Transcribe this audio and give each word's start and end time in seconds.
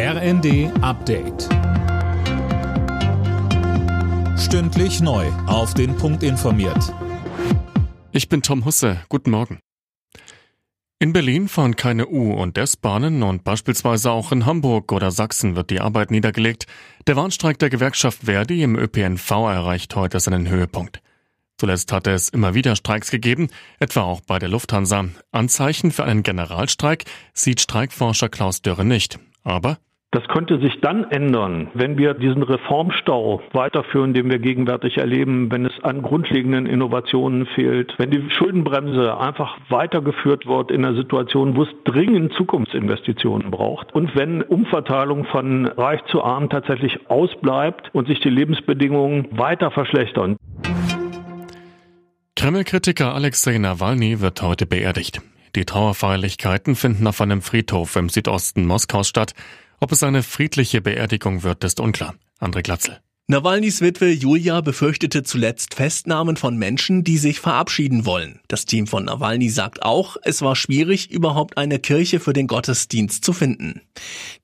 RND 0.00 0.70
Update. 0.80 1.48
Stündlich 4.38 5.00
neu. 5.00 5.26
Auf 5.48 5.74
den 5.74 5.96
Punkt 5.96 6.22
informiert. 6.22 6.94
Ich 8.12 8.28
bin 8.28 8.40
Tom 8.42 8.64
Husse. 8.64 9.00
Guten 9.08 9.32
Morgen. 9.32 9.58
In 11.00 11.12
Berlin 11.12 11.48
fahren 11.48 11.74
keine 11.74 12.06
U- 12.06 12.32
und 12.32 12.56
S-Bahnen 12.56 13.24
und 13.24 13.42
beispielsweise 13.42 14.12
auch 14.12 14.30
in 14.30 14.46
Hamburg 14.46 14.92
oder 14.92 15.10
Sachsen 15.10 15.56
wird 15.56 15.70
die 15.70 15.80
Arbeit 15.80 16.12
niedergelegt. 16.12 16.68
Der 17.08 17.16
Warnstreik 17.16 17.58
der 17.58 17.68
Gewerkschaft 17.68 18.20
Verdi 18.22 18.62
im 18.62 18.76
ÖPNV 18.76 19.28
erreicht 19.32 19.96
heute 19.96 20.20
seinen 20.20 20.48
Höhepunkt. 20.48 21.02
Zuletzt 21.56 21.90
hatte 21.90 22.12
es 22.12 22.28
immer 22.28 22.54
wieder 22.54 22.76
Streiks 22.76 23.10
gegeben, 23.10 23.48
etwa 23.80 24.02
auch 24.02 24.20
bei 24.20 24.38
der 24.38 24.48
Lufthansa. 24.48 25.06
Anzeichen 25.32 25.90
für 25.90 26.04
einen 26.04 26.22
Generalstreik 26.22 27.04
sieht 27.34 27.60
Streikforscher 27.60 28.28
Klaus 28.28 28.62
Dörre 28.62 28.84
nicht. 28.84 29.18
Aber 29.42 29.78
das 30.10 30.26
könnte 30.28 30.58
sich 30.58 30.80
dann 30.80 31.04
ändern, 31.10 31.68
wenn 31.74 31.98
wir 31.98 32.14
diesen 32.14 32.42
Reformstau 32.42 33.42
weiterführen, 33.52 34.14
den 34.14 34.30
wir 34.30 34.38
gegenwärtig 34.38 34.96
erleben, 34.96 35.52
wenn 35.52 35.66
es 35.66 35.84
an 35.84 36.00
grundlegenden 36.00 36.64
Innovationen 36.64 37.44
fehlt, 37.44 37.94
wenn 37.98 38.10
die 38.10 38.30
Schuldenbremse 38.30 39.18
einfach 39.18 39.58
weitergeführt 39.68 40.46
wird 40.46 40.70
in 40.70 40.82
einer 40.82 40.96
Situation, 40.96 41.56
wo 41.56 41.64
es 41.64 41.68
dringend 41.84 42.32
Zukunftsinvestitionen 42.32 43.50
braucht 43.50 43.94
und 43.94 44.16
wenn 44.16 44.40
Umverteilung 44.40 45.26
von 45.26 45.66
reich 45.66 46.00
zu 46.06 46.24
arm 46.24 46.48
tatsächlich 46.48 47.10
ausbleibt 47.10 47.90
und 47.92 48.08
sich 48.08 48.20
die 48.20 48.30
Lebensbedingungen 48.30 49.26
weiter 49.32 49.70
verschlechtern. 49.70 50.36
Kreml-Kritiker 52.34 53.14
Alexei 53.14 53.58
Nawalny 53.58 54.22
wird 54.22 54.40
heute 54.40 54.64
beerdigt. 54.64 55.20
Die 55.54 55.66
Trauerfeierlichkeiten 55.66 56.76
finden 56.76 57.06
auf 57.06 57.20
einem 57.20 57.42
Friedhof 57.42 57.96
im 57.96 58.08
Südosten 58.08 58.64
Moskaus 58.64 59.08
statt. 59.08 59.34
Ob 59.80 59.92
es 59.92 60.02
eine 60.02 60.22
friedliche 60.22 60.80
Beerdigung 60.80 61.42
wird, 61.44 61.62
ist 61.62 61.78
unklar. 61.78 62.14
André 62.40 62.62
Glatzel. 62.62 62.98
Nawalnys 63.30 63.82
Witwe 63.82 64.10
Julia 64.10 64.62
befürchtete 64.62 65.22
zuletzt 65.22 65.74
Festnahmen 65.74 66.38
von 66.38 66.56
Menschen, 66.56 67.04
die 67.04 67.18
sich 67.18 67.40
verabschieden 67.40 68.06
wollen. 68.06 68.40
Das 68.48 68.64
Team 68.64 68.86
von 68.86 69.04
Nawalny 69.04 69.50
sagt 69.50 69.82
auch, 69.82 70.16
es 70.22 70.40
war 70.40 70.56
schwierig, 70.56 71.10
überhaupt 71.10 71.58
eine 71.58 71.78
Kirche 71.78 72.20
für 72.20 72.32
den 72.32 72.46
Gottesdienst 72.46 73.22
zu 73.22 73.34
finden. 73.34 73.82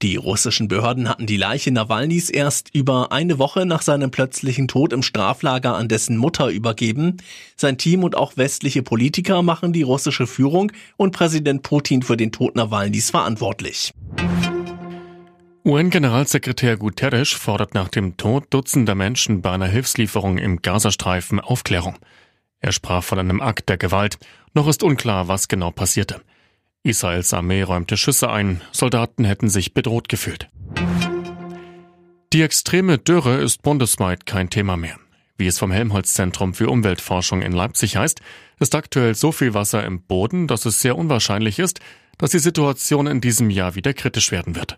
Die 0.03 0.17
russischen 0.17 0.67
Behörden 0.67 1.09
hatten 1.09 1.25
die 1.25 1.35
Leiche 1.35 1.71
Nawalnys 1.71 2.29
erst 2.29 2.75
über 2.75 3.11
eine 3.11 3.39
Woche 3.39 3.65
nach 3.65 3.81
seinem 3.81 4.11
plötzlichen 4.11 4.67
Tod 4.67 4.93
im 4.93 5.01
Straflager 5.01 5.75
an 5.75 5.87
dessen 5.87 6.15
Mutter 6.15 6.49
übergeben. 6.49 7.17
Sein 7.55 7.79
Team 7.79 8.03
und 8.03 8.15
auch 8.15 8.37
westliche 8.37 8.83
Politiker 8.83 9.41
machen 9.41 9.73
die 9.73 9.81
russische 9.81 10.27
Führung 10.27 10.71
und 10.95 11.11
Präsident 11.11 11.63
Putin 11.63 12.03
für 12.03 12.17
den 12.17 12.31
Tod 12.31 12.55
Nawalnys 12.55 13.09
verantwortlich. 13.09 13.93
UN-Generalsekretär 15.67 16.77
Guterres 16.77 17.31
fordert 17.31 17.73
nach 17.73 17.89
dem 17.89 18.17
Tod 18.17 18.45
Dutzender 18.51 18.93
Menschen 18.93 19.41
bei 19.41 19.49
einer 19.49 19.65
Hilfslieferung 19.65 20.37
im 20.37 20.61
Gazastreifen 20.61 21.39
Aufklärung. 21.39 21.97
Er 22.59 22.71
sprach 22.71 23.03
von 23.03 23.17
einem 23.17 23.41
Akt 23.41 23.67
der 23.67 23.77
Gewalt. 23.77 24.19
Noch 24.53 24.67
ist 24.67 24.83
unklar, 24.83 25.27
was 25.27 25.47
genau 25.47 25.71
passierte. 25.71 26.21
Israels 26.83 27.33
Armee 27.33 27.63
räumte 27.63 27.97
Schüsse 27.97 28.29
ein, 28.29 28.61
Soldaten 28.71 29.25
hätten 29.25 29.49
sich 29.49 29.73
bedroht 29.73 30.07
gefühlt. 30.07 30.51
Die 32.31 32.43
extreme 32.43 32.99
Dürre 32.99 33.37
ist 33.37 33.63
bundesweit 33.63 34.27
kein 34.27 34.51
Thema 34.51 34.77
mehr. 34.77 34.99
Wie 35.35 35.47
es 35.47 35.57
vom 35.57 35.71
Helmholtz-Zentrum 35.71 36.53
für 36.53 36.69
Umweltforschung 36.69 37.41
in 37.41 37.53
Leipzig 37.53 37.97
heißt, 37.97 38.21
ist 38.59 38.75
aktuell 38.75 39.15
so 39.15 39.31
viel 39.31 39.55
Wasser 39.55 39.83
im 39.83 40.03
Boden, 40.03 40.45
dass 40.45 40.65
es 40.65 40.79
sehr 40.79 40.95
unwahrscheinlich 40.95 41.57
ist, 41.57 41.79
dass 42.19 42.29
die 42.29 42.39
Situation 42.39 43.07
in 43.07 43.19
diesem 43.19 43.49
Jahr 43.49 43.73
wieder 43.73 43.95
kritisch 43.95 44.31
werden 44.31 44.55
wird. 44.55 44.77